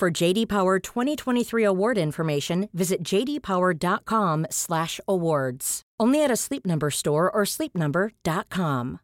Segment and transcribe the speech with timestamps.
[0.00, 5.82] For JD Power 2023 award information, visit jdpower.com/awards.
[6.00, 9.00] Only at a Sleep Number store or sleepnumber.com.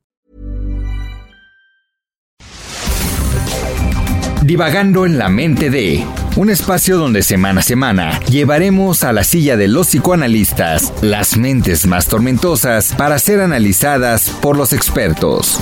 [4.42, 6.02] Divagando en la mente de
[6.36, 11.86] un espacio donde semana a semana llevaremos a la silla de los psicoanalistas las mentes
[11.86, 15.60] más tormentosas para ser analizadas por los expertos.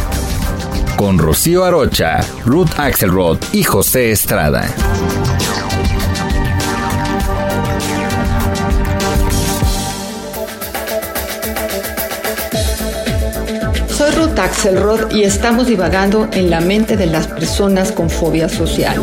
[0.97, 4.73] Con Rocío Arocha, Ruth Axelrod y José Estrada.
[14.15, 19.03] Soy Ruth Axelrod y estamos divagando en la mente de las personas con fobia social.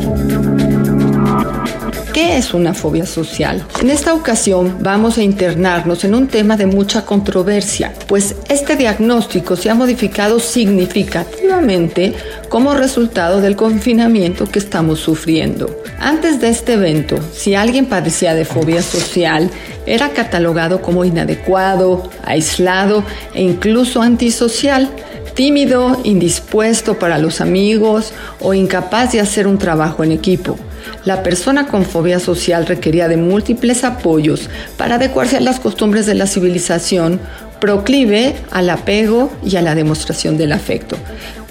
[2.14, 3.66] ¿Qué es una fobia social?
[3.82, 9.56] En esta ocasión vamos a internarnos en un tema de mucha controversia, pues este diagnóstico
[9.56, 12.14] se ha modificado significativamente
[12.50, 15.74] como resultado del confinamiento que estamos sufriendo.
[16.00, 19.50] Antes de este evento, si alguien padecía de fobia social,
[19.86, 24.90] era catalogado como inadecuado, aislado e incluso antisocial
[25.34, 30.58] tímido, indispuesto para los amigos o incapaz de hacer un trabajo en equipo.
[31.06, 36.16] La persona con fobia social requería de múltiples apoyos para adecuarse a las costumbres de
[36.16, 37.20] la civilización,
[37.60, 40.98] proclive al apego y a la demostración del afecto.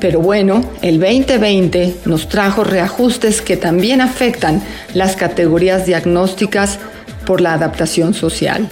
[0.00, 6.78] Pero bueno, el 2020 nos trajo reajustes que también afectan las categorías diagnósticas
[7.30, 8.68] por la adaptación social.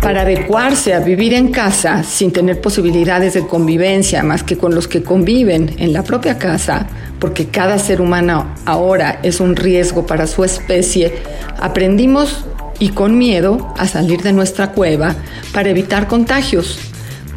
[0.00, 4.86] Para adecuarse a vivir en casa sin tener posibilidades de convivencia más que con los
[4.86, 6.86] que conviven en la propia casa,
[7.18, 11.12] porque cada ser humano ahora es un riesgo para su especie,
[11.58, 12.44] aprendimos
[12.78, 15.16] y con miedo a salir de nuestra cueva
[15.52, 16.87] para evitar contagios.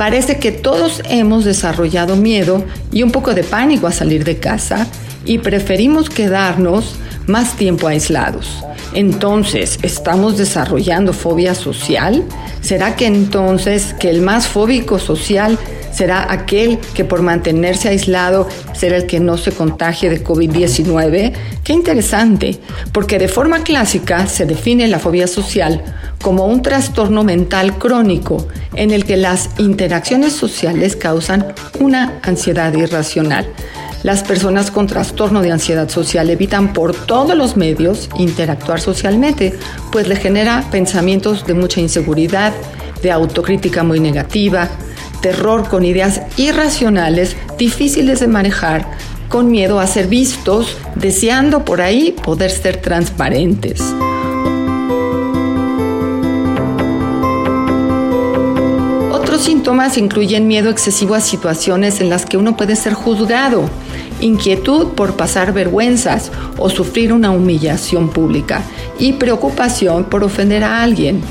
[0.01, 4.87] Parece que todos hemos desarrollado miedo y un poco de pánico a salir de casa
[5.25, 6.95] y preferimos quedarnos
[7.27, 8.65] más tiempo aislados.
[8.95, 12.23] Entonces, ¿estamos desarrollando fobia social?
[12.61, 15.59] ¿Será que entonces que el más fóbico social
[15.91, 21.33] será aquel que por mantenerse aislado será el que no se contagie de COVID-19?
[21.63, 22.59] Qué interesante,
[22.91, 25.83] porque de forma clásica se define la fobia social
[26.21, 33.47] como un trastorno mental crónico en el que las interacciones sociales causan una ansiedad irracional.
[34.03, 39.53] Las personas con trastorno de ansiedad social evitan por todos los medios interactuar socialmente,
[39.91, 42.51] pues le genera pensamientos de mucha inseguridad,
[43.03, 44.69] de autocrítica muy negativa,
[45.21, 48.89] terror con ideas irracionales, difíciles de manejar,
[49.29, 53.81] con miedo a ser vistos, deseando por ahí poder ser transparentes.
[59.11, 63.69] Otros síntomas incluyen miedo excesivo a situaciones en las que uno puede ser juzgado,
[64.19, 68.63] inquietud por pasar vergüenzas o sufrir una humillación pública
[68.99, 71.21] y preocupación por ofender a alguien.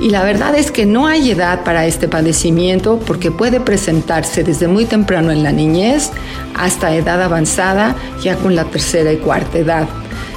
[0.00, 4.66] Y la verdad es que no hay edad para este padecimiento porque puede presentarse desde
[4.66, 6.10] muy temprano en la niñez
[6.54, 9.88] hasta edad avanzada, ya con la tercera y cuarta edad.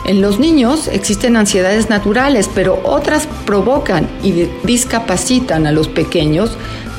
[0.06, 6.51] En los niños existen ansiedades naturales, pero otras provocan y discapacitan a los pequeños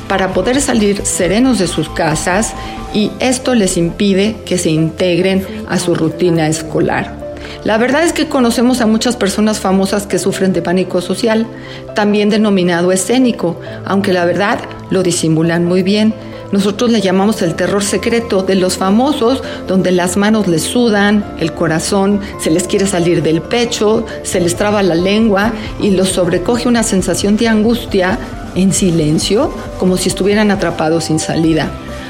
[0.07, 2.53] para poder salir serenos de sus casas
[2.93, 7.18] y esto les impide que se integren a su rutina escolar.
[7.65, 11.45] La verdad es que conocemos a muchas personas famosas que sufren de pánico social,
[11.93, 14.59] también denominado escénico, aunque la verdad
[14.89, 16.13] lo disimulan muy bien.
[16.53, 21.53] Nosotros le llamamos el terror secreto de los famosos, donde las manos les sudan, el
[21.53, 25.51] corazón se les quiere salir del pecho, se les traba la lengua
[25.81, 28.17] y los sobrecoge una sensación de angustia
[28.55, 31.69] en silencio, como si estuvieran atrapados sin salida.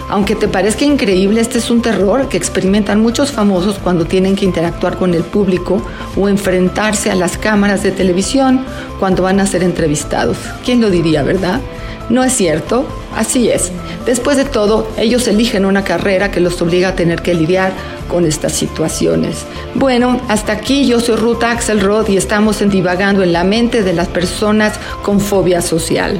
[0.09, 4.43] Aunque te parezca increíble, este es un terror que experimentan muchos famosos cuando tienen que
[4.43, 5.81] interactuar con el público
[6.17, 8.65] o enfrentarse a las cámaras de televisión
[8.99, 10.37] cuando van a ser entrevistados.
[10.65, 11.61] ¿Quién lo diría, verdad?
[12.09, 13.71] No es cierto, así es.
[14.07, 17.71] Después de todo, ellos eligen una carrera que los obliga a tener que lidiar
[18.07, 19.45] con estas situaciones.
[19.75, 23.93] Bueno, hasta aquí yo soy Ruth Axelrod y estamos en divagando en la mente de
[23.93, 24.73] las personas
[25.03, 26.19] con fobia social.